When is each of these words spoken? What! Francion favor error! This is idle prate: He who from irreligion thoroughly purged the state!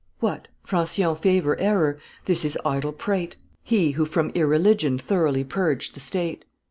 What! 0.19 0.47
Francion 0.67 1.15
favor 1.15 1.55
error! 1.59 1.99
This 2.25 2.43
is 2.43 2.57
idle 2.65 2.91
prate: 2.91 3.35
He 3.61 3.91
who 3.91 4.05
from 4.07 4.29
irreligion 4.31 4.97
thoroughly 4.97 5.43
purged 5.43 5.93
the 5.93 5.99
state! 5.99 6.43